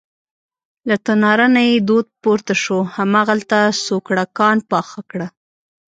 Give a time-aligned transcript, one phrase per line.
[0.89, 5.27] له تناره نه یې دود پورته شو، هماغلته سوکړکان پاخه کړه.